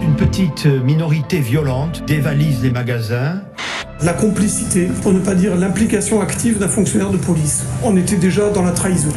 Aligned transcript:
Une 0.00 0.14
petite 0.14 0.66
minorité 0.66 1.40
violente 1.40 2.04
dévalise 2.06 2.62
les 2.62 2.70
magasins. 2.70 3.40
La 4.00 4.12
complicité, 4.12 4.88
pour 5.02 5.12
ne 5.12 5.18
pas 5.18 5.34
dire 5.34 5.56
l'implication 5.56 6.20
active 6.20 6.58
d'un 6.58 6.68
fonctionnaire 6.68 7.10
de 7.10 7.16
police. 7.16 7.64
On 7.82 7.96
était 7.96 8.16
déjà 8.16 8.50
dans 8.50 8.62
la 8.62 8.70
trahison. 8.70 9.08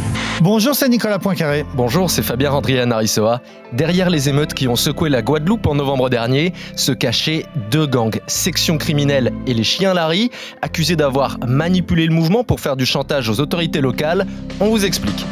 Bonjour, 0.41 0.73
c'est 0.73 0.89
Nicolas 0.89 1.19
Poincaré. 1.19 1.65
Bonjour, 1.75 2.09
c'est 2.09 2.23
Fabien 2.23 2.51
Andrian 2.51 2.89
Arissoa. 2.89 3.41
Derrière 3.73 4.09
les 4.09 4.27
émeutes 4.27 4.55
qui 4.55 4.67
ont 4.67 4.75
secoué 4.75 5.09
la 5.09 5.21
Guadeloupe 5.21 5.67
en 5.67 5.75
novembre 5.75 6.09
dernier, 6.09 6.53
se 6.75 6.91
cachaient 6.91 7.45
deux 7.69 7.85
gangs, 7.85 8.19
Section 8.25 8.77
criminelle 8.77 9.33
et 9.45 9.53
les 9.53 9.63
Chiens 9.63 9.93
Larry, 9.93 10.31
accusés 10.63 10.95
d'avoir 10.95 11.37
manipulé 11.45 12.07
le 12.07 12.13
mouvement 12.13 12.43
pour 12.43 12.59
faire 12.59 12.75
du 12.75 12.87
chantage 12.87 13.29
aux 13.29 13.39
autorités 13.39 13.81
locales. 13.81 14.25
On 14.59 14.69
vous 14.69 14.83
explique. 14.85 15.25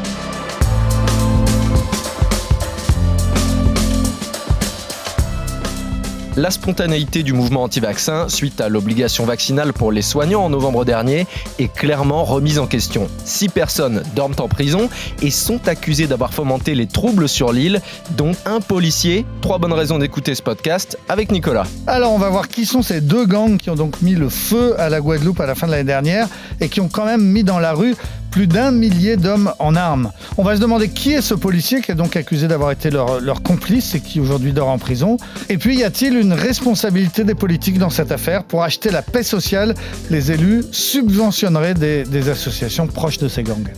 La 6.38 6.50
spontanéité 6.50 7.22
du 7.22 7.32
mouvement 7.32 7.62
anti-vaccin, 7.62 8.28
suite 8.28 8.60
à 8.60 8.68
l'obligation 8.68 9.24
vaccinale 9.24 9.72
pour 9.72 9.90
les 9.90 10.02
soignants 10.02 10.44
en 10.44 10.50
novembre 10.50 10.84
dernier, 10.84 11.26
est 11.58 11.72
clairement 11.72 12.24
remise 12.24 12.58
en 12.58 12.66
question. 12.66 13.08
Six 13.24 13.48
personnes 13.48 14.02
dorment 14.14 14.34
en 14.40 14.46
prison 14.46 14.90
et 15.22 15.30
sont 15.30 15.66
accusées 15.66 16.06
d'avoir 16.06 16.34
fomenté 16.34 16.74
les 16.74 16.86
troubles 16.86 17.26
sur 17.26 17.54
l'île, 17.54 17.80
dont 18.18 18.32
un 18.44 18.60
policier. 18.60 19.24
Trois 19.40 19.56
bonnes 19.56 19.72
raisons 19.72 19.98
d'écouter 19.98 20.34
ce 20.34 20.42
podcast 20.42 20.98
avec 21.08 21.32
Nicolas. 21.32 21.64
Alors, 21.86 22.12
on 22.12 22.18
va 22.18 22.28
voir 22.28 22.48
qui 22.48 22.66
sont 22.66 22.82
ces 22.82 23.00
deux 23.00 23.24
gangs 23.24 23.56
qui 23.56 23.70
ont 23.70 23.74
donc 23.74 24.02
mis 24.02 24.14
le 24.14 24.28
feu 24.28 24.78
à 24.78 24.90
la 24.90 25.00
Guadeloupe 25.00 25.40
à 25.40 25.46
la 25.46 25.54
fin 25.54 25.66
de 25.66 25.72
l'année 25.72 25.84
dernière 25.84 26.28
et 26.60 26.68
qui 26.68 26.82
ont 26.82 26.90
quand 26.90 27.06
même 27.06 27.24
mis 27.24 27.44
dans 27.44 27.60
la 27.60 27.72
rue 27.72 27.94
plus 28.36 28.46
d'un 28.46 28.70
millier 28.70 29.16
d'hommes 29.16 29.54
en 29.58 29.74
armes. 29.74 30.12
On 30.36 30.42
va 30.42 30.56
se 30.56 30.60
demander 30.60 30.90
qui 30.90 31.14
est 31.14 31.22
ce 31.22 31.32
policier 31.32 31.80
qui 31.80 31.90
est 31.90 31.94
donc 31.94 32.16
accusé 32.16 32.48
d'avoir 32.48 32.70
été 32.70 32.90
leur, 32.90 33.42
complice 33.42 33.94
et 33.94 34.00
qui 34.00 34.20
aujourd'hui 34.20 34.52
dort 34.52 34.68
en 34.68 34.76
prison. 34.76 35.16
Et 35.48 35.56
puis, 35.56 35.78
y 35.78 35.84
a-t-il 35.84 36.18
une 36.18 36.34
responsabilité 36.34 37.24
des 37.24 37.34
politiques 37.34 37.78
dans 37.78 37.88
cette 37.88 38.12
affaire 38.12 38.44
Pour 38.44 38.62
acheter 38.62 38.90
la 38.90 39.00
paix 39.00 39.22
sociale, 39.22 39.72
les 40.10 40.32
élus 40.32 40.64
subventionneraient 40.70 41.72
des, 41.72 42.04
des 42.04 42.28
associations 42.28 42.86
proches 42.86 43.16
de 43.16 43.28
ces 43.28 43.42
gangs. 43.42 43.72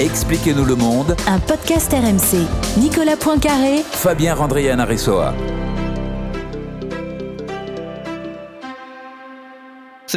Expliquez-nous 0.00 0.64
le 0.64 0.74
monde. 0.74 1.14
Un 1.28 1.38
podcast 1.38 1.92
RMC. 1.92 2.44
Nicolas 2.80 3.16
Poincaré. 3.16 3.84
Fabien 3.92 4.34
Randrian 4.34 4.84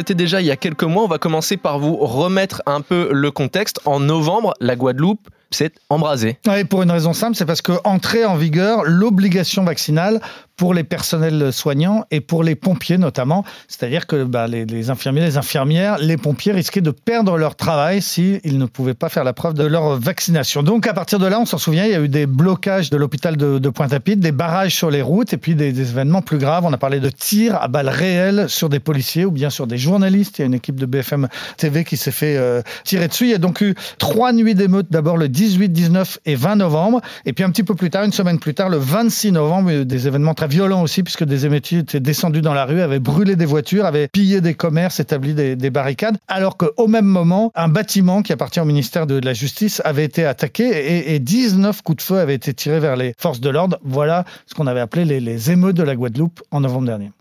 C'était 0.00 0.14
déjà 0.14 0.40
il 0.40 0.46
y 0.46 0.50
a 0.50 0.56
quelques 0.56 0.84
mois. 0.84 1.02
On 1.04 1.08
va 1.08 1.18
commencer 1.18 1.58
par 1.58 1.78
vous 1.78 1.94
remettre 1.94 2.62
un 2.64 2.80
peu 2.80 3.10
le 3.12 3.30
contexte. 3.30 3.80
En 3.84 4.00
novembre, 4.00 4.54
la 4.58 4.74
Guadeloupe 4.74 5.28
s'est 5.50 5.72
embrasée. 5.88 6.38
Oui, 6.46 6.64
pour 6.64 6.82
une 6.82 6.90
raison 6.90 7.12
simple, 7.12 7.36
c'est 7.36 7.46
parce 7.46 7.62
que 7.62 7.72
entrait 7.84 8.24
en 8.24 8.36
vigueur 8.36 8.82
l'obligation 8.84 9.64
vaccinale 9.64 10.20
pour 10.60 10.74
les 10.74 10.84
personnels 10.84 11.54
soignants 11.54 12.04
et 12.10 12.20
pour 12.20 12.44
les 12.44 12.54
pompiers 12.54 12.98
notamment. 12.98 13.46
C'est-à-dire 13.66 14.06
que 14.06 14.24
bah, 14.24 14.46
les, 14.46 14.90
infirmiers, 14.90 15.22
les 15.22 15.38
infirmières, 15.38 15.96
les 15.96 16.18
pompiers 16.18 16.52
risquaient 16.52 16.82
de 16.82 16.90
perdre 16.90 17.38
leur 17.38 17.56
travail 17.56 18.02
s'ils 18.02 18.58
ne 18.58 18.66
pouvaient 18.66 18.92
pas 18.92 19.08
faire 19.08 19.24
la 19.24 19.32
preuve 19.32 19.54
de 19.54 19.64
leur 19.64 19.98
vaccination. 19.98 20.62
Donc 20.62 20.86
à 20.86 20.92
partir 20.92 21.18
de 21.18 21.26
là, 21.26 21.40
on 21.40 21.46
s'en 21.46 21.56
souvient, 21.56 21.86
il 21.86 21.92
y 21.92 21.94
a 21.94 22.00
eu 22.00 22.10
des 22.10 22.26
blocages 22.26 22.90
de 22.90 22.98
l'hôpital 22.98 23.38
de, 23.38 23.70
Pointe-à-Pitre, 23.70 24.20
des 24.20 24.32
barrages 24.32 24.74
sur 24.74 24.90
les 24.90 25.00
routes 25.00 25.32
et 25.32 25.38
puis 25.38 25.54
des, 25.54 25.72
des, 25.72 25.90
événements 25.92 26.20
plus 26.20 26.36
graves. 26.36 26.66
On 26.66 26.72
a 26.74 26.78
parlé 26.78 27.00
de 27.00 27.08
tirs 27.08 27.56
à 27.62 27.68
balles 27.68 27.88
réelles 27.88 28.50
sur 28.50 28.68
des 28.68 28.80
policiers 28.80 29.24
ou 29.24 29.30
bien 29.30 29.48
sur 29.48 29.66
des 29.66 29.78
journalistes. 29.78 30.38
Il 30.38 30.42
y 30.42 30.44
a 30.44 30.46
une 30.46 30.54
équipe 30.54 30.78
de 30.78 30.84
BFM 30.84 31.28
TV 31.56 31.84
qui 31.84 31.96
s'est 31.96 32.10
fait 32.10 32.36
euh, 32.36 32.60
tirer 32.84 33.08
dessus. 33.08 33.24
Il 33.24 33.30
y 33.30 33.34
a 33.34 33.38
donc 33.38 33.62
eu 33.62 33.74
trois 33.96 34.34
nuits 34.34 34.54
d'émeutes, 34.54 34.88
d'abord 34.90 35.16
le 35.16 35.30
18, 35.40 35.70
19 35.70 36.18
et 36.26 36.34
20 36.34 36.56
novembre. 36.56 37.00
Et 37.24 37.32
puis 37.32 37.44
un 37.44 37.50
petit 37.50 37.62
peu 37.62 37.74
plus 37.74 37.88
tard, 37.88 38.04
une 38.04 38.12
semaine 38.12 38.38
plus 38.38 38.52
tard, 38.52 38.68
le 38.68 38.76
26 38.76 39.32
novembre, 39.32 39.84
des 39.84 40.06
événements 40.06 40.34
très 40.34 40.48
violent 40.48 40.82
aussi, 40.82 41.02
puisque 41.02 41.24
des 41.24 41.46
émeutiers 41.46 41.78
étaient 41.78 41.98
descendus 41.98 42.42
dans 42.42 42.52
la 42.52 42.66
rue, 42.66 42.82
avaient 42.82 42.98
brûlé 42.98 43.36
des 43.36 43.46
voitures, 43.46 43.86
avaient 43.86 44.06
pillé 44.08 44.42
des 44.42 44.52
commerces, 44.52 45.00
établi 45.00 45.32
des, 45.32 45.70
barricades, 45.70 46.18
alors 46.28 46.58
qu'au 46.58 46.88
même 46.88 47.06
moment, 47.06 47.52
un 47.54 47.68
bâtiment 47.68 48.20
qui 48.20 48.34
appartient 48.34 48.60
au 48.60 48.66
ministère 48.66 49.06
de 49.06 49.18
la 49.18 49.32
Justice 49.32 49.80
avait 49.86 50.04
été 50.04 50.26
attaqué 50.26 50.64
et, 50.64 51.14
et 51.14 51.20
19 51.20 51.80
coups 51.80 51.96
de 51.96 52.02
feu 52.02 52.18
avaient 52.18 52.34
été 52.34 52.52
tirés 52.52 52.80
vers 52.80 52.96
les 52.96 53.14
forces 53.16 53.40
de 53.40 53.48
l'ordre. 53.48 53.78
Voilà 53.82 54.26
ce 54.44 54.54
qu'on 54.54 54.66
avait 54.66 54.80
appelé 54.80 55.06
les 55.06 55.50
émeutes 55.50 55.76
de 55.76 55.84
la 55.84 55.96
Guadeloupe 55.96 56.42
en 56.50 56.60
novembre 56.60 56.86
dernier. 56.86 57.12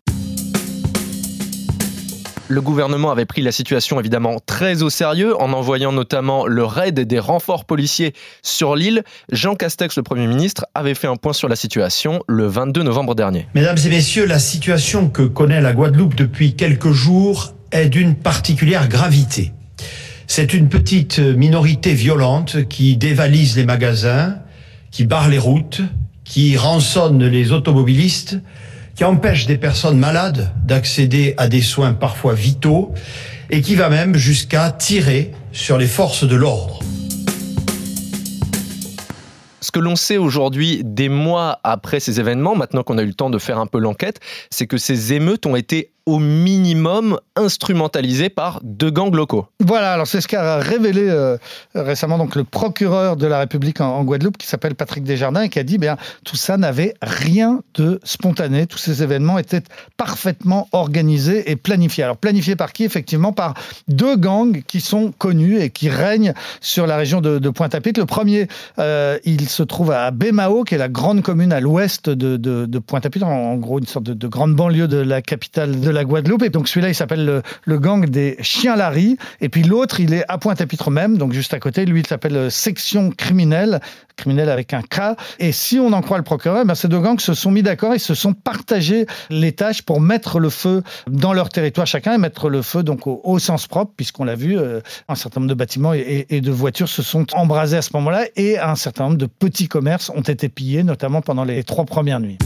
Le 2.52 2.62
gouvernement 2.62 3.12
avait 3.12 3.28
pris 3.28 3.44
la 3.44 3.52
situation 3.52 4.00
évidemment 4.00 4.38
très 4.44 4.82
au 4.82 4.90
sérieux 4.90 5.40
en 5.40 5.54
envoyant 5.54 5.92
notamment 5.92 6.48
le 6.48 6.66
raid 6.66 7.00
des 7.00 7.20
renforts 7.20 7.64
policiers 7.64 8.16
sur 8.42 8.76
l'île. 8.76 9.04
Jean 9.32 9.54
Castex, 9.54 9.96
le 9.98 10.02
Premier 10.02 10.26
ministre, 10.26 10.66
avait 10.74 10.96
fait 10.96 11.06
un 11.06 11.16
point 11.16 11.34
sur 11.34 11.48
la 11.48 11.56
situation 11.56 12.24
le 12.28 12.48
22 12.48 12.82
novembre 12.82 13.14
dernier. 13.14 13.46
Mesdames 13.54 13.78
et 13.86 13.90
messieurs, 13.90 14.26
la 14.26 14.40
situation 14.40 15.10
que 15.10 15.22
connaît 15.22 15.62
la 15.62 15.74
Guadeloupe 15.74 16.16
depuis 16.16 16.56
quelques 16.56 16.92
jours 16.92 17.54
est 17.72 17.88
d'une 17.88 18.16
particulière 18.16 18.90
gravité. 18.90 19.54
C'est 20.26 20.56
une 20.56 20.70
petite 20.70 21.20
minorité 21.20 21.94
violente 21.94 22.68
qui 22.68 22.98
dévalise 22.98 23.58
les 23.58 23.66
magasins, 23.66 24.38
qui 24.90 25.06
barre 25.06 25.30
les 25.30 25.38
routes, 25.38 25.82
qui 26.24 26.58
rançonne 26.58 27.24
les 27.24 27.52
automobilistes, 27.52 28.40
qui 29.00 29.06
empêche 29.06 29.46
des 29.46 29.58
personnes 29.58 29.98
malades 29.98 30.52
d'accéder 30.66 31.34
à 31.38 31.48
des 31.48 31.62
soins 31.62 31.94
parfois 31.94 32.34
vitaux 32.34 32.94
et 33.50 33.62
qui 33.62 33.76
va 33.76 33.88
même 33.88 34.16
jusqu'à 34.16 34.72
tirer 34.72 35.32
sur 35.54 35.78
les 35.78 35.88
forces 35.88 36.26
de 36.26 36.36
l'ordre. 36.36 36.82
Ce 39.62 39.72
que 39.72 39.80
l'on 39.80 39.96
sait 39.96 40.18
aujourd'hui, 40.18 40.82
des 40.84 41.08
mois 41.08 41.62
après 41.64 42.02
ces 42.02 42.20
événements, 42.20 42.56
maintenant 42.56 42.84
qu'on 42.84 42.98
a 42.98 43.04
eu 43.04 43.08
le 43.08 43.14
temps 43.14 43.30
de 43.30 43.40
faire 43.40 43.58
un 43.58 43.68
peu 43.68 43.80
l'enquête, 43.80 44.20
c'est 44.50 44.68
que 44.68 44.78
ces 44.78 45.14
émeutes 45.14 45.46
ont 45.46 45.56
été 45.56 45.92
au 46.10 46.18
minimum 46.18 47.20
instrumentalisé 47.36 48.30
par 48.30 48.60
deux 48.64 48.90
gangs 48.90 49.16
locaux. 49.16 49.46
Voilà, 49.60 49.94
alors 49.94 50.08
c'est 50.08 50.22
ce 50.22 50.28
qu'a 50.28 50.58
révélé 50.58 51.06
euh, 51.08 51.38
récemment 51.76 52.18
donc 52.18 52.36
le 52.36 52.44
procureur 52.44 53.16
de 53.16 53.28
la 53.28 53.40
République 53.40 53.80
en, 53.80 54.04
Guadeloupe 54.04 54.38
qui 54.38 54.48
s'appelle 54.48 54.74
Patrick 54.74 55.04
Desjardins 55.04 55.44
et 55.44 55.50
qui 55.50 55.60
a 55.60 55.64
dit 55.64 55.78
bien 55.78 55.98
tout 56.26 56.36
ça 56.36 56.58
n'avait 56.58 56.96
rien 57.02 57.62
de 57.76 58.00
spontané, 58.04 58.66
tous 58.66 58.80
ces 58.80 59.04
événements 59.04 59.38
étaient 59.38 59.62
parfaitement 59.98 60.68
organisés 60.72 61.52
et 61.52 61.56
planifiés. 61.56 62.04
Alors 62.04 62.18
planifiés 62.18 62.56
par 62.56 62.74
qui? 62.74 62.84
Effectivement 62.84 63.32
par 63.32 63.54
deux 63.88 64.16
gangs 64.16 64.64
qui 64.64 64.82
sont 64.82 65.14
connus 65.18 65.60
et 65.62 65.70
qui 65.70 65.90
règnent 65.90 66.34
sur 66.60 66.88
la 66.88 66.98
région 66.98 67.22
de, 67.22 67.50
Pointe-à-Pitre. 67.50 68.00
Le 68.00 68.06
premier, 68.06 68.48
euh, 68.80 69.18
il 69.26 69.50
se 69.50 69.64
trouve 69.64 69.92
à 69.92 70.12
Bémao, 70.12 70.64
qui 70.64 70.76
est 70.76 70.78
la 70.78 70.88
grande 70.88 71.22
commune 71.22 71.52
à 71.54 71.60
l'ouest 71.60 72.10
de, 72.10 72.80
Pointe-à-Pitre, 72.80 73.26
en, 73.26 73.56
gros 73.58 73.80
une 73.80 73.86
sorte 73.86 74.06
de, 74.06 74.14
de 74.14 74.28
grande 74.28 74.56
banlieue 74.56 74.88
de 74.88 74.98
la 74.98 75.22
capitale 75.22 75.80
de 75.80 75.90
la 75.90 75.99
la 76.00 76.06
Guadeloupe. 76.06 76.44
Et 76.44 76.50
donc 76.50 76.68
celui-là, 76.68 76.90
il 76.90 76.96
s'appelle 76.96 77.44
le, 77.66 77.80
gang 77.80 78.06
des 78.06 78.38
chiens 78.42 78.76
Larry. 78.76 79.18
Et 79.42 79.50
puis 79.50 79.64
l'autre, 79.64 80.00
il 80.00 80.14
est 80.14 80.24
à 80.28 80.38
Pointe-à-Pitre 80.38 80.90
même, 80.92 81.18
donc 81.18 81.34
juste 81.34 81.54
à 81.54 81.60
côté. 81.60 81.86
Lui, 81.86 82.00
il 82.00 82.08
s'appelle 82.08 82.36
euh, 82.36 82.50
section 82.50 83.12
criminelle, 83.12 83.82
criminelle 84.16 84.50
avec 84.50 84.74
un 84.74 84.82
K. 84.82 85.18
Et 85.40 85.52
si 85.52 85.80
on 85.80 85.92
en 85.92 86.02
croit 86.02 86.18
le 86.18 86.24
procureur, 86.24 86.66
ben, 86.66 86.76
ces 86.76 86.88
deux 86.88 87.00
gangs 87.00 87.20
se 87.20 87.34
sont 87.34 87.52
mis 87.52 87.64
d'accord 87.64 87.94
et 87.94 88.00
se 88.00 88.16
sont 88.16 88.34
partagés 88.34 89.06
les 89.30 89.52
tâches 89.52 89.82
pour 89.82 90.00
mettre 90.00 90.40
le 90.40 90.50
feu 90.50 90.84
dans 91.10 91.34
leur 91.34 91.50
territoire 91.50 91.88
chacun 91.88 92.14
et 92.14 92.18
mettre 92.18 92.50
le 92.50 92.62
feu 92.62 92.84
donc 92.84 93.02
au, 93.06 93.40
sens 93.40 93.68
propre, 93.68 93.94
puisqu'on 93.96 94.24
l'a 94.24 94.36
vu, 94.36 94.58
euh, 94.58 94.80
un 95.08 95.16
certain 95.16 95.42
nombre 95.42 95.50
de 95.50 95.56
bâtiments 95.56 95.94
et, 95.94 96.26
et 96.30 96.42
de 96.42 96.52
voitures 96.52 96.90
se 96.90 97.02
sont 97.02 97.26
embrasés 97.34 97.78
à 97.78 97.82
ce 97.82 97.92
moment-là 97.94 98.26
et 98.36 98.58
un 98.60 98.76
certain 98.76 99.06
nombre 99.06 99.18
de 99.18 99.26
petits 99.26 99.68
commerces 99.68 100.10
ont 100.10 100.22
été 100.22 100.50
pillés, 100.50 100.84
notamment 100.84 101.22
pendant 101.22 101.44
les 101.44 101.64
trois 101.64 101.86
premières 101.86 102.20
nuits 102.20 102.38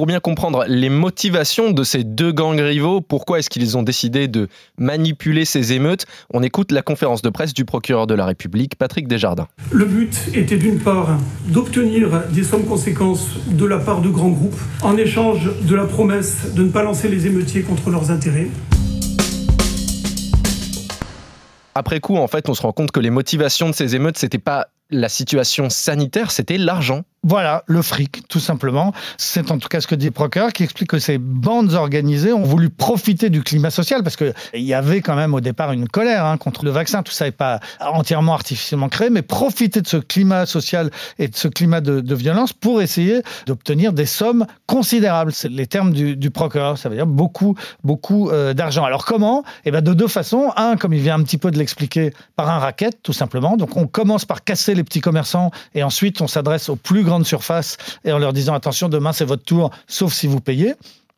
pour 0.00 0.06
bien 0.06 0.20
comprendre 0.20 0.64
les 0.66 0.88
motivations 0.88 1.72
de 1.72 1.84
ces 1.84 2.04
deux 2.04 2.32
gangs 2.32 2.58
rivaux, 2.58 3.02
pourquoi 3.02 3.38
est-ce 3.38 3.50
qu'ils 3.50 3.76
ont 3.76 3.82
décidé 3.82 4.28
de 4.28 4.48
manipuler 4.78 5.44
ces 5.44 5.74
émeutes, 5.74 6.06
on 6.32 6.42
écoute 6.42 6.72
la 6.72 6.80
conférence 6.80 7.20
de 7.20 7.28
presse 7.28 7.52
du 7.52 7.66
procureur 7.66 8.06
de 8.06 8.14
la 8.14 8.24
République, 8.24 8.76
Patrick 8.76 9.08
Desjardins. 9.08 9.46
Le 9.70 9.84
but 9.84 10.30
était 10.32 10.56
d'une 10.56 10.78
part 10.78 11.18
d'obtenir 11.48 12.22
des 12.30 12.44
sommes 12.44 12.64
conséquences 12.64 13.26
de 13.48 13.66
la 13.66 13.78
part 13.78 14.00
de 14.00 14.08
grands 14.08 14.30
groupes 14.30 14.58
en 14.80 14.96
échange 14.96 15.50
de 15.60 15.74
la 15.74 15.84
promesse 15.84 16.54
de 16.54 16.62
ne 16.62 16.70
pas 16.70 16.82
lancer 16.82 17.10
les 17.10 17.26
émeutiers 17.26 17.60
contre 17.60 17.90
leurs 17.90 18.10
intérêts. 18.10 18.48
Après 21.74 22.00
coup, 22.00 22.16
en 22.16 22.26
fait, 22.26 22.48
on 22.48 22.54
se 22.54 22.62
rend 22.62 22.72
compte 22.72 22.90
que 22.90 23.00
les 23.00 23.10
motivations 23.10 23.68
de 23.68 23.74
ces 23.74 23.94
émeutes, 23.96 24.16
c'était 24.16 24.38
pas 24.38 24.68
la 24.90 25.08
situation 25.08 25.70
sanitaire, 25.70 26.30
c'était 26.30 26.58
l'argent. 26.58 27.04
Voilà, 27.22 27.64
le 27.66 27.82
fric, 27.82 28.26
tout 28.28 28.40
simplement. 28.40 28.94
C'est 29.18 29.50
en 29.50 29.58
tout 29.58 29.68
cas 29.68 29.82
ce 29.82 29.86
que 29.86 29.94
dit 29.94 30.10
Procure, 30.10 30.54
qui 30.54 30.62
explique 30.62 30.88
que 30.88 30.98
ces 30.98 31.18
bandes 31.18 31.74
organisées 31.74 32.32
ont 32.32 32.44
voulu 32.44 32.70
profiter 32.70 33.28
du 33.28 33.42
climat 33.42 33.68
social, 33.68 34.02
parce 34.02 34.16
qu'il 34.16 34.32
y 34.54 34.72
avait 34.72 35.02
quand 35.02 35.16
même 35.16 35.34
au 35.34 35.42
départ 35.42 35.72
une 35.72 35.86
colère 35.86 36.24
hein, 36.24 36.38
contre 36.38 36.64
le 36.64 36.70
vaccin. 36.70 37.02
Tout 37.02 37.12
ça 37.12 37.26
n'est 37.26 37.30
pas 37.30 37.60
entièrement 37.78 38.32
artificiellement 38.32 38.88
créé, 38.88 39.10
mais 39.10 39.20
profiter 39.20 39.82
de 39.82 39.86
ce 39.86 39.98
climat 39.98 40.46
social 40.46 40.90
et 41.18 41.28
de 41.28 41.36
ce 41.36 41.48
climat 41.48 41.82
de, 41.82 42.14
violence 42.14 42.54
pour 42.54 42.80
essayer 42.80 43.22
d'obtenir 43.46 43.92
des 43.92 44.06
sommes 44.06 44.46
considérables. 44.66 45.32
C'est 45.32 45.50
les 45.50 45.66
termes 45.66 45.92
du, 45.92 46.30
procureur, 46.30 46.78
ça 46.78 46.88
veut 46.88 46.96
dire 46.96 47.06
beaucoup, 47.06 47.54
beaucoup 47.84 48.30
euh, 48.30 48.54
d'argent. 48.54 48.84
Alors 48.84 49.04
comment? 49.04 49.44
Eh 49.66 49.70
bien 49.70 49.82
de 49.82 49.92
deux 49.92 50.08
façons. 50.08 50.52
Un, 50.56 50.76
comme 50.76 50.94
il 50.94 51.00
vient 51.00 51.16
un 51.16 51.22
petit 51.22 51.38
peu 51.38 51.50
de 51.50 51.58
l'expliquer, 51.58 52.14
par 52.34 52.48
un 52.48 52.58
racket, 52.58 53.02
tout 53.02 53.12
simplement. 53.12 53.58
Donc 53.58 53.76
on 53.76 53.86
commence 53.86 54.24
par 54.24 54.42
casser 54.42 54.74
les 54.74 54.79
les 54.80 54.84
petits 54.84 55.00
commerçants 55.00 55.50
et 55.74 55.82
ensuite 55.82 56.20
on 56.20 56.26
s'adresse 56.26 56.68
aux 56.68 56.76
plus 56.76 57.04
grandes 57.04 57.26
surfaces 57.26 57.76
et 58.04 58.12
en 58.12 58.18
leur 58.18 58.32
disant 58.32 58.54
attention, 58.54 58.88
demain 58.88 59.12
c'est 59.12 59.26
votre 59.26 59.44
tour, 59.44 59.70
sauf 59.86 60.12
si 60.12 60.26
vous 60.26 60.40
payez. 60.40 60.74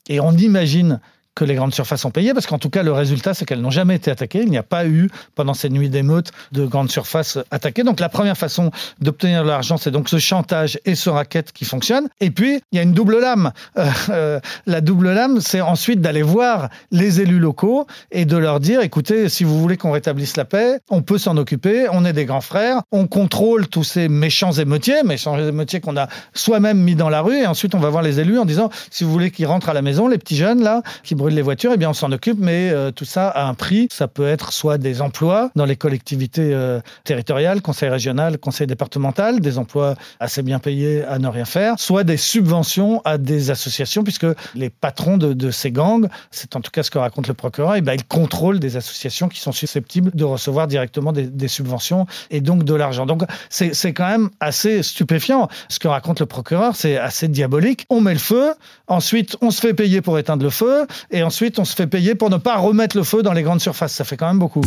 Et 0.08 0.18
on 0.18 0.32
imagine 0.32 1.00
que 1.34 1.44
les 1.44 1.54
grandes 1.54 1.74
surfaces 1.74 2.04
ont 2.04 2.10
payé, 2.10 2.34
parce 2.34 2.46
qu'en 2.46 2.58
tout 2.58 2.70
cas, 2.70 2.82
le 2.82 2.92
résultat, 2.92 3.34
c'est 3.34 3.44
qu'elles 3.46 3.60
n'ont 3.60 3.70
jamais 3.70 3.96
été 3.96 4.10
attaquées. 4.10 4.42
Il 4.42 4.50
n'y 4.50 4.58
a 4.58 4.62
pas 4.62 4.86
eu, 4.86 5.08
pendant 5.34 5.54
ces 5.54 5.70
nuits 5.70 5.88
d'émeutes, 5.88 6.30
de 6.52 6.66
grandes 6.66 6.90
surfaces 6.90 7.38
attaquées. 7.50 7.84
Donc, 7.84 8.00
la 8.00 8.08
première 8.08 8.36
façon 8.36 8.70
d'obtenir 9.00 9.42
de 9.42 9.48
l'argent, 9.48 9.76
c'est 9.76 9.90
donc 9.90 10.08
ce 10.08 10.18
chantage 10.18 10.78
et 10.84 10.94
ce 10.94 11.08
racket 11.08 11.52
qui 11.52 11.64
fonctionne. 11.64 12.08
Et 12.20 12.30
puis, 12.30 12.60
il 12.70 12.76
y 12.76 12.78
a 12.78 12.82
une 12.82 12.92
double 12.92 13.18
lame. 13.18 13.52
Euh, 13.78 13.88
euh, 14.10 14.40
la 14.66 14.80
double 14.80 15.12
lame, 15.12 15.40
c'est 15.40 15.60
ensuite 15.60 16.00
d'aller 16.00 16.22
voir 16.22 16.68
les 16.90 17.20
élus 17.20 17.38
locaux 17.38 17.86
et 18.10 18.24
de 18.24 18.36
leur 18.36 18.60
dire, 18.60 18.82
écoutez, 18.82 19.28
si 19.28 19.44
vous 19.44 19.58
voulez 19.58 19.76
qu'on 19.76 19.92
rétablisse 19.92 20.36
la 20.36 20.44
paix, 20.44 20.80
on 20.90 21.02
peut 21.02 21.18
s'en 21.18 21.36
occuper, 21.36 21.86
on 21.90 22.04
est 22.04 22.12
des 22.12 22.26
grands 22.26 22.40
frères, 22.40 22.82
on 22.92 23.06
contrôle 23.06 23.68
tous 23.68 23.84
ces 23.84 24.08
méchants 24.08 24.52
émeutiers, 24.52 25.02
méchants 25.02 25.38
émeutiers 25.38 25.80
qu'on 25.80 25.96
a 25.96 26.08
soi-même 26.34 26.78
mis 26.78 26.94
dans 26.94 27.08
la 27.08 27.22
rue, 27.22 27.38
et 27.38 27.46
ensuite 27.46 27.74
on 27.74 27.78
va 27.78 27.88
voir 27.88 28.02
les 28.02 28.20
élus 28.20 28.38
en 28.38 28.44
disant, 28.44 28.70
si 28.90 29.04
vous 29.04 29.12
voulez 29.12 29.30
qu'ils 29.30 29.46
rentrent 29.46 29.68
à 29.68 29.74
la 29.74 29.82
maison, 29.82 30.08
les 30.08 30.18
petits 30.18 30.36
jeunes 30.36 30.62
là, 30.62 30.82
qui 31.02 31.14
brûle 31.22 31.34
les 31.34 31.42
voitures, 31.42 31.70
eh 31.72 31.76
bien 31.76 31.90
on 31.90 31.94
s'en 31.94 32.10
occupe, 32.10 32.38
mais 32.40 32.70
euh, 32.70 32.90
tout 32.90 33.04
ça 33.04 33.28
a 33.28 33.44
un 33.44 33.54
prix. 33.54 33.86
Ça 33.92 34.08
peut 34.08 34.26
être 34.26 34.52
soit 34.52 34.76
des 34.76 35.00
emplois 35.00 35.52
dans 35.54 35.64
les 35.64 35.76
collectivités 35.76 36.52
euh, 36.52 36.80
territoriales, 37.04 37.62
conseil 37.62 37.90
régional, 37.90 38.38
conseil 38.38 38.66
départemental, 38.66 39.40
des 39.40 39.56
emplois 39.56 39.94
assez 40.18 40.42
bien 40.42 40.58
payés 40.58 41.04
à 41.04 41.20
ne 41.20 41.28
rien 41.28 41.44
faire, 41.44 41.78
soit 41.78 42.02
des 42.02 42.16
subventions 42.16 43.02
à 43.04 43.18
des 43.18 43.52
associations, 43.52 44.02
puisque 44.02 44.26
les 44.56 44.68
patrons 44.68 45.16
de, 45.16 45.50
ces 45.52 45.70
gangs, 45.70 46.08
c'est 46.32 46.56
en 46.56 46.60
tout 46.60 46.72
cas 46.72 46.82
ce 46.82 46.90
que 46.90 46.98
raconte 46.98 47.28
le 47.28 47.34
procureur, 47.34 47.76
eh 47.76 47.82
ben, 47.82 47.94
ils 47.94 48.04
contrôlent 48.04 48.58
des 48.58 48.76
associations 48.76 49.28
qui 49.28 49.38
sont 49.38 49.52
susceptibles 49.52 50.10
de 50.14 50.24
recevoir 50.24 50.66
directement 50.66 51.12
des, 51.12 51.28
des 51.28 51.48
subventions 51.48 52.06
et 52.30 52.40
donc 52.40 52.64
de 52.64 52.74
l'argent. 52.74 53.06
Donc 53.06 53.22
c'est 53.48 53.92
quand 53.92 54.08
même 54.08 54.30
assez 54.40 54.82
stupéfiant. 54.82 55.48
Ce 55.68 55.78
que 55.78 55.86
raconte 55.86 56.18
le 56.18 56.26
procureur, 56.26 56.74
c'est 56.74 56.96
assez 56.96 57.28
diabolique. 57.28 57.86
On 57.90 58.00
met 58.00 58.12
le 58.12 58.18
feu, 58.18 58.54
ensuite 58.88 59.36
on 59.40 59.52
se 59.52 59.60
fait 59.60 59.74
payer 59.74 60.00
pour 60.00 60.18
éteindre 60.18 60.42
le 60.42 60.50
feu, 60.50 60.86
et 61.12 61.22
ensuite 61.22 61.58
on 61.58 61.64
se 61.64 61.76
fait 61.76 61.86
payer 61.86 62.14
pour 62.14 62.30
ne 62.30 62.38
pas 62.38 62.56
remettre 62.56 62.96
le 62.96 63.04
feu 63.04 63.22
dans 63.22 63.32
les 63.32 63.42
grandes 63.42 63.60
surfaces. 63.60 63.92
Ça 63.92 64.04
fait 64.04 64.16
quand 64.16 64.26
même 64.26 64.38
beaucoup. 64.38 64.62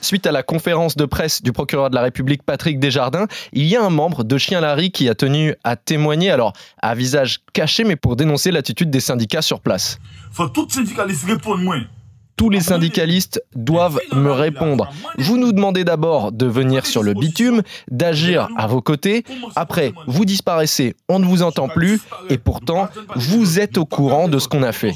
Suite 0.00 0.26
à 0.26 0.32
la 0.32 0.42
conférence 0.42 0.96
de 0.96 1.04
presse 1.04 1.42
du 1.42 1.52
procureur 1.52 1.88
de 1.88 1.94
la 1.94 2.02
République 2.02 2.42
Patrick 2.42 2.78
Desjardins, 2.78 3.26
il 3.52 3.66
y 3.66 3.76
a 3.76 3.82
un 3.82 3.88
membre 3.90 4.24
de 4.24 4.36
Chien 4.36 4.60
Larry 4.60 4.90
qui 4.90 5.08
a 5.08 5.14
tenu 5.14 5.54
à 5.64 5.76
témoigner, 5.76 6.30
alors 6.30 6.52
à 6.82 6.94
visage 6.94 7.40
caché, 7.52 7.84
mais 7.84 7.96
pour 7.96 8.16
dénoncer 8.16 8.50
l'attitude 8.50 8.90
des 8.90 9.00
syndicats 9.00 9.42
sur 9.42 9.60
place. 9.60 9.98
Faut 10.32 10.48
tout 10.48 10.68
syndicaliste 10.68 11.24
répondre 11.24 11.62
moi 11.62 11.76
tous 12.36 12.50
les 12.50 12.60
syndicalistes 12.60 13.42
doivent 13.54 14.00
me 14.12 14.30
répondre. 14.30 14.90
Vous 15.18 15.36
nous 15.36 15.52
demandez 15.52 15.84
d'abord 15.84 16.32
de 16.32 16.46
venir 16.46 16.86
sur 16.86 17.02
le 17.02 17.14
bitume, 17.14 17.62
d'agir 17.90 18.48
à 18.56 18.66
vos 18.66 18.80
côtés. 18.80 19.24
Après, 19.56 19.92
vous 20.06 20.24
disparaissez, 20.24 20.94
on 21.08 21.18
ne 21.18 21.26
vous 21.26 21.42
entend 21.42 21.68
plus. 21.68 22.00
Et 22.28 22.38
pourtant, 22.38 22.88
vous 23.14 23.60
êtes 23.60 23.78
au 23.78 23.84
courant 23.84 24.28
de 24.28 24.38
ce 24.38 24.48
qu'on 24.48 24.62
a 24.62 24.72
fait. 24.72 24.94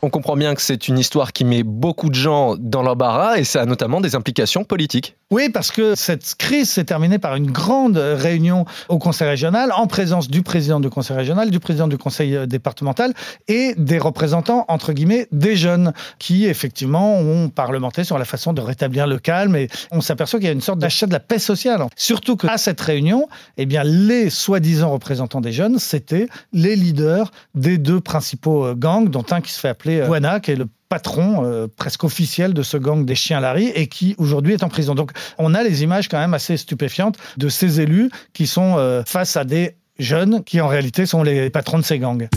On 0.00 0.10
comprend 0.10 0.36
bien 0.36 0.54
que 0.54 0.62
c'est 0.62 0.86
une 0.86 0.96
histoire 0.96 1.32
qui 1.32 1.44
met 1.44 1.64
beaucoup 1.64 2.08
de 2.08 2.14
gens 2.14 2.54
dans 2.56 2.82
l'embarras 2.82 3.38
et 3.38 3.42
ça 3.42 3.62
a 3.62 3.66
notamment 3.66 4.00
des 4.00 4.14
implications 4.14 4.62
politiques. 4.62 5.16
Oui, 5.30 5.50
parce 5.50 5.72
que 5.72 5.96
cette 5.96 6.36
crise 6.36 6.70
s'est 6.70 6.84
terminée 6.84 7.18
par 7.18 7.34
une 7.34 7.50
grande 7.50 7.96
réunion 7.96 8.64
au 8.88 8.98
Conseil 8.98 9.28
régional 9.28 9.72
en 9.72 9.88
présence 9.88 10.28
du 10.28 10.42
président 10.42 10.78
du 10.78 10.88
Conseil 10.88 11.16
régional, 11.16 11.50
du 11.50 11.58
président 11.58 11.88
du 11.88 11.98
Conseil 11.98 12.46
départemental 12.46 13.12
et 13.48 13.74
des 13.76 13.98
représentants, 13.98 14.64
entre 14.68 14.92
guillemets, 14.92 15.26
des 15.32 15.56
jeunes 15.56 15.92
qui, 16.20 16.46
effectivement, 16.46 17.16
ont 17.16 17.48
parlementé 17.48 18.04
sur 18.04 18.18
la 18.18 18.24
façon 18.24 18.52
de 18.52 18.60
rétablir 18.60 19.08
le 19.08 19.18
calme 19.18 19.56
et 19.56 19.68
on 19.90 20.00
s'aperçoit 20.00 20.38
qu'il 20.38 20.46
y 20.46 20.50
a 20.50 20.54
une 20.54 20.60
sorte 20.60 20.78
d'achat 20.78 21.06
de 21.06 21.12
la 21.12 21.20
paix 21.20 21.40
sociale. 21.40 21.84
Surtout 21.96 22.36
qu'à 22.36 22.56
cette 22.56 22.80
réunion, 22.80 23.28
eh 23.56 23.66
bien, 23.66 23.82
les 23.82 24.30
soi-disant 24.30 24.90
représentants 24.90 25.40
des 25.40 25.52
jeunes, 25.52 25.80
c'était 25.80 26.28
les 26.52 26.76
leaders 26.76 27.32
des 27.56 27.78
deux 27.78 28.00
principaux 28.00 28.74
gangs, 28.76 29.10
dont 29.10 29.24
un 29.30 29.40
qui 29.40 29.52
se 29.52 29.58
fait 29.58 29.68
appeler 29.68 29.87
appelé 29.96 30.40
qui 30.42 30.50
est 30.52 30.56
le 30.56 30.68
patron 30.88 31.44
euh, 31.44 31.66
presque 31.68 32.04
officiel 32.04 32.54
de 32.54 32.62
ce 32.62 32.76
gang 32.76 33.04
des 33.04 33.14
chiens 33.14 33.40
Larry 33.40 33.68
et 33.74 33.86
qui 33.88 34.14
aujourd'hui 34.18 34.54
est 34.54 34.62
en 34.62 34.68
prison. 34.68 34.94
Donc 34.94 35.12
on 35.38 35.54
a 35.54 35.62
les 35.62 35.82
images 35.82 36.08
quand 36.08 36.18
même 36.18 36.34
assez 36.34 36.56
stupéfiantes 36.56 37.16
de 37.36 37.48
ces 37.48 37.80
élus 37.80 38.10
qui 38.32 38.46
sont 38.46 38.76
euh, 38.78 39.02
face 39.06 39.36
à 39.36 39.44
des 39.44 39.76
jeunes 39.98 40.44
qui 40.44 40.60
en 40.60 40.68
réalité 40.68 41.06
sont 41.06 41.22
les 41.22 41.50
patrons 41.50 41.78
de 41.78 41.84
ces 41.84 41.98
gangs. 41.98 42.28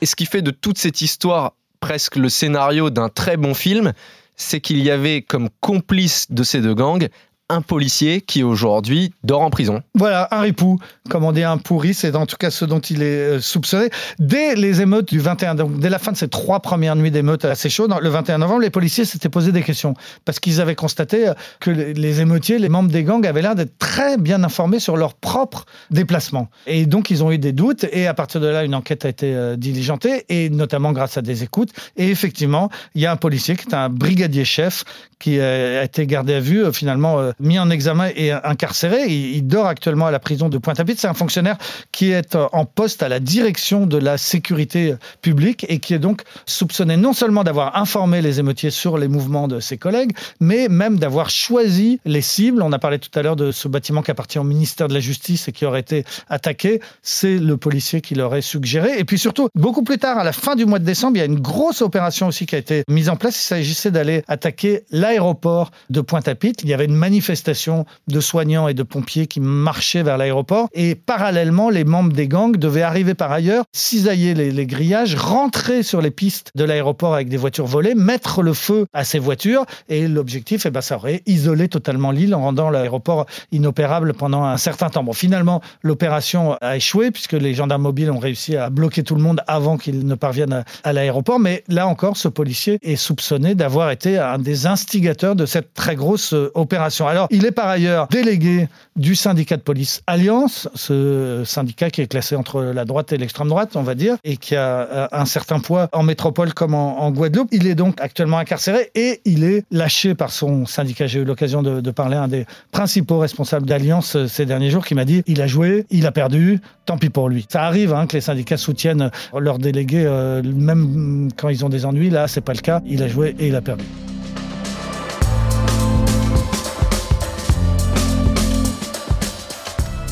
Et 0.00 0.06
ce 0.06 0.16
qui 0.16 0.26
fait 0.26 0.42
de 0.42 0.50
toute 0.50 0.78
cette 0.78 1.00
histoire 1.00 1.54
presque 1.80 2.16
le 2.16 2.28
scénario 2.28 2.90
d'un 2.90 3.08
très 3.08 3.36
bon 3.36 3.54
film, 3.54 3.92
c'est 4.36 4.60
qu'il 4.60 4.78
y 4.82 4.90
avait 4.90 5.22
comme 5.22 5.48
complice 5.60 6.30
de 6.30 6.42
ces 6.42 6.60
deux 6.60 6.74
gangs 6.74 7.08
un 7.50 7.60
policier 7.60 8.22
qui 8.22 8.42
aujourd'hui 8.42 9.12
dort 9.22 9.42
en 9.42 9.50
prison. 9.50 9.82
Voilà, 9.94 10.28
un 10.30 10.40
ripou, 10.40 10.78
comme 11.10 11.24
on 11.24 11.32
dit, 11.32 11.42
un 11.42 11.58
pourri, 11.58 11.92
c'est 11.92 12.16
en 12.16 12.24
tout 12.24 12.36
cas 12.36 12.50
ce 12.50 12.64
dont 12.64 12.80
il 12.80 13.02
est 13.02 13.36
euh, 13.36 13.40
soupçonné. 13.40 13.90
Dès 14.18 14.54
les 14.54 14.80
émeutes 14.80 15.08
du 15.08 15.18
21, 15.18 15.54
donc 15.54 15.78
dès 15.78 15.90
la 15.90 15.98
fin 15.98 16.12
de 16.12 16.16
ces 16.16 16.28
trois 16.28 16.60
premières 16.60 16.96
nuits 16.96 17.10
d'émeutes 17.10 17.44
assez 17.44 17.68
chaudes, 17.68 17.94
le 18.00 18.08
21 18.08 18.38
novembre, 18.38 18.62
les 18.62 18.70
policiers 18.70 19.04
s'étaient 19.04 19.28
posé 19.28 19.52
des 19.52 19.62
questions 19.62 19.94
parce 20.24 20.40
qu'ils 20.40 20.62
avaient 20.62 20.74
constaté 20.74 21.28
euh, 21.28 21.34
que 21.60 21.70
les 21.70 22.20
émeutiers, 22.22 22.58
les 22.58 22.70
membres 22.70 22.90
des 22.90 23.04
gangs 23.04 23.26
avaient 23.26 23.42
l'air 23.42 23.54
d'être 23.54 23.76
très 23.76 24.16
bien 24.16 24.42
informés 24.42 24.80
sur 24.80 24.96
leur 24.96 25.12
propre 25.12 25.66
déplacement. 25.90 26.48
Et 26.66 26.86
donc 26.86 27.10
ils 27.10 27.22
ont 27.22 27.30
eu 27.30 27.38
des 27.38 27.52
doutes 27.52 27.84
et 27.92 28.06
à 28.06 28.14
partir 28.14 28.40
de 28.40 28.46
là, 28.46 28.64
une 28.64 28.74
enquête 28.74 29.04
a 29.04 29.10
été 29.10 29.34
euh, 29.34 29.56
diligentée 29.56 30.24
et 30.30 30.48
notamment 30.48 30.92
grâce 30.92 31.18
à 31.18 31.22
des 31.22 31.42
écoutes. 31.42 31.72
Et 31.98 32.08
effectivement, 32.08 32.70
il 32.94 33.02
y 33.02 33.06
a 33.06 33.12
un 33.12 33.16
policier 33.16 33.54
qui 33.54 33.68
est 33.68 33.74
un 33.74 33.90
brigadier 33.90 34.46
chef 34.46 34.84
qui 35.18 35.40
a 35.40 35.82
été 35.82 36.06
gardé 36.06 36.34
à 36.34 36.40
vue 36.40 36.72
finalement 36.72 37.32
mis 37.40 37.58
en 37.58 37.70
examen 37.70 38.10
et 38.14 38.32
incarcéré. 38.32 39.06
Il, 39.06 39.46
dort 39.46 39.66
actuellement 39.66 40.06
à 40.06 40.10
la 40.10 40.18
prison 40.18 40.48
de 40.48 40.58
Pointe-à-Pitre. 40.58 41.00
C'est 41.00 41.08
un 41.08 41.14
fonctionnaire 41.14 41.58
qui 41.92 42.10
est 42.10 42.36
en 42.52 42.64
poste 42.64 43.02
à 43.02 43.08
la 43.08 43.20
direction 43.20 43.86
de 43.86 43.98
la 43.98 44.16
sécurité 44.18 44.94
publique 45.22 45.66
et 45.68 45.78
qui 45.78 45.94
est 45.94 45.98
donc 45.98 46.22
soupçonné 46.46 46.96
non 46.96 47.12
seulement 47.12 47.44
d'avoir 47.44 47.76
informé 47.76 48.22
les 48.22 48.40
émeutiers 48.40 48.70
sur 48.70 48.98
les 48.98 49.08
mouvements 49.08 49.48
de 49.48 49.60
ses 49.60 49.76
collègues, 49.76 50.12
mais 50.40 50.68
même 50.68 50.98
d'avoir 50.98 51.30
choisi 51.30 52.00
les 52.04 52.22
cibles. 52.22 52.62
On 52.62 52.72
a 52.72 52.78
parlé 52.78 52.98
tout 52.98 53.16
à 53.18 53.22
l'heure 53.22 53.36
de 53.36 53.52
ce 53.52 53.68
bâtiment 53.68 54.02
qui 54.02 54.10
appartient 54.10 54.38
au 54.38 54.44
ministère 54.44 54.88
de 54.88 54.94
la 54.94 55.00
Justice 55.00 55.48
et 55.48 55.52
qui 55.52 55.64
aurait 55.66 55.80
été 55.80 56.04
attaqué. 56.28 56.80
C'est 57.02 57.38
le 57.38 57.56
policier 57.56 58.00
qui 58.00 58.14
l'aurait 58.14 58.42
suggéré. 58.42 58.98
Et 58.98 59.04
puis 59.04 59.18
surtout, 59.18 59.48
beaucoup 59.54 59.82
plus 59.82 59.98
tard, 59.98 60.18
à 60.18 60.24
la 60.24 60.32
fin 60.32 60.56
du 60.56 60.64
mois 60.64 60.78
de 60.78 60.84
décembre, 60.84 61.16
il 61.16 61.20
y 61.20 61.22
a 61.22 61.26
une 61.26 61.40
grosse 61.40 61.82
opération 61.82 62.28
aussi 62.28 62.46
qui 62.46 62.54
a 62.54 62.58
été 62.58 62.84
mise 62.88 63.08
en 63.08 63.16
place. 63.16 63.36
Il 63.36 63.46
s'agissait 63.46 63.90
d'aller 63.90 64.24
attaquer 64.28 64.84
l'aéroport 64.90 65.70
de 65.90 66.00
Pointe-à-Pitre. 66.00 66.64
Il 66.64 66.70
y 66.70 66.74
avait 66.74 66.84
une 66.84 66.94
manifestation 66.94 67.23
manifestation 67.24 67.86
de 68.06 68.20
soignants 68.20 68.68
et 68.68 68.74
de 68.74 68.82
pompiers 68.82 69.26
qui 69.26 69.40
marchaient 69.40 70.02
vers 70.02 70.18
l'aéroport. 70.18 70.68
Et 70.74 70.94
parallèlement, 70.94 71.70
les 71.70 71.84
membres 71.84 72.12
des 72.12 72.28
gangs 72.28 72.54
devaient 72.54 72.82
arriver 72.82 73.14
par 73.14 73.32
ailleurs, 73.32 73.64
cisailler 73.72 74.34
les, 74.34 74.66
grillages, 74.66 75.14
rentrer 75.14 75.82
sur 75.82 76.02
les 76.02 76.10
pistes 76.10 76.50
de 76.54 76.64
l'aéroport 76.64 77.14
avec 77.14 77.30
des 77.30 77.38
voitures 77.38 77.66
volées, 77.66 77.94
mettre 77.94 78.42
le 78.42 78.52
feu 78.52 78.84
à 78.92 79.04
ces 79.04 79.18
voitures. 79.18 79.64
Et 79.88 80.06
l'objectif, 80.06 80.66
eh 80.66 80.70
ben, 80.70 80.82
ça 80.82 80.96
aurait 80.96 81.22
isolé 81.24 81.68
totalement 81.68 82.10
l'île 82.10 82.34
en 82.34 82.42
rendant 82.42 82.68
l'aéroport 82.68 83.24
inopérable 83.52 84.12
pendant 84.12 84.44
un 84.44 84.58
certain 84.58 84.90
temps. 84.90 85.02
Bon, 85.02 85.14
finalement, 85.14 85.62
l'opération 85.82 86.58
a 86.60 86.76
échoué 86.76 87.10
puisque 87.10 87.32
les 87.32 87.54
gendarmes 87.54 87.82
mobiles 87.82 88.10
ont 88.10 88.18
réussi 88.18 88.54
à 88.54 88.68
bloquer 88.68 89.02
tout 89.02 89.14
le 89.14 89.22
monde 89.22 89.40
avant 89.46 89.78
qu'ils 89.78 90.06
ne 90.06 90.14
parviennent 90.14 90.62
à 90.82 90.92
l'aéroport. 90.92 91.40
Mais 91.40 91.64
là 91.68 91.86
encore, 91.86 92.18
ce 92.18 92.28
policier 92.28 92.78
est 92.82 92.96
soupçonné 92.96 93.54
d'avoir 93.54 93.90
été 93.90 94.18
un 94.18 94.38
des 94.38 94.66
instigateurs 94.66 95.36
de 95.36 95.46
cette 95.46 95.72
très 95.72 95.96
grosse 95.96 96.34
euh, 96.34 96.50
opération. 96.54 97.06
Alors, 97.14 97.28
il 97.30 97.46
est 97.46 97.52
par 97.52 97.68
ailleurs 97.68 98.08
délégué 98.08 98.66
du 98.96 99.14
syndicat 99.14 99.56
de 99.56 99.62
police 99.62 100.02
Alliance, 100.08 100.68
ce 100.74 101.44
syndicat 101.46 101.88
qui 101.88 102.00
est 102.00 102.08
classé 102.08 102.34
entre 102.34 102.60
la 102.60 102.84
droite 102.84 103.12
et 103.12 103.18
l'extrême 103.18 103.46
droite, 103.46 103.76
on 103.76 103.84
va 103.84 103.94
dire, 103.94 104.16
et 104.24 104.36
qui 104.36 104.56
a 104.56 104.80
euh, 104.80 105.06
un 105.12 105.24
certain 105.24 105.60
poids 105.60 105.88
en 105.92 106.02
métropole 106.02 106.52
comme 106.54 106.74
en, 106.74 107.08
Guadeloupe. 107.12 107.50
Il 107.52 107.68
est 107.68 107.76
donc 107.76 108.00
actuellement 108.00 108.38
incarcéré 108.38 108.90
et 108.96 109.20
il 109.24 109.44
est 109.44 109.64
lâché 109.70 110.16
par 110.16 110.32
son 110.32 110.66
syndicat. 110.66 111.06
J'ai 111.06 111.20
eu 111.20 111.24
l'occasion 111.24 111.62
de, 111.62 111.90
parler 111.92 112.16
à 112.16 112.24
un 112.24 112.28
des 112.28 112.46
principaux 112.72 113.20
responsables 113.20 113.66
d'Alliance 113.66 114.16
euh, 114.16 114.26
ces 114.26 114.44
derniers 114.44 114.70
jours 114.70 114.84
qui 114.84 114.96
m'a 114.96 115.04
dit 115.04 115.22
il 115.28 115.40
a 115.40 115.46
joué, 115.46 115.86
il 115.90 116.06
a 116.06 116.10
perdu, 116.10 116.58
tant 116.84 116.98
pis 116.98 117.10
pour 117.10 117.28
lui. 117.28 117.46
Ça 117.48 117.62
arrive 117.62 117.92
hein, 117.92 118.08
que 118.08 118.14
les 118.14 118.22
syndicats 118.22 118.56
soutiennent 118.56 119.12
leurs 119.38 119.58
délégués, 119.58 120.04
euh, 120.04 120.42
même 120.42 121.28
quand 121.36 121.48
ils 121.48 121.64
ont 121.64 121.68
des 121.68 121.86
ennuis. 121.86 122.10
Là, 122.10 122.26
c'est 122.26 122.40
pas 122.40 122.54
le 122.54 122.60
cas. 122.60 122.82
Il 122.86 123.04
a 123.04 123.06
joué 123.06 123.36
et 123.38 123.46
il 123.46 123.54
a 123.54 123.60
perdu. 123.60 123.84